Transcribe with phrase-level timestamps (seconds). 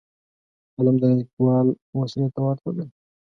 [0.75, 1.67] قلم د لیکوال
[1.99, 2.85] وسلې ته ورته دی